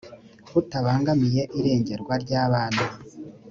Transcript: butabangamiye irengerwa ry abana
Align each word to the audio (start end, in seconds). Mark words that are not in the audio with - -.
butabangamiye 0.53 1.41
irengerwa 1.59 2.13
ry 2.23 2.31
abana 2.43 2.83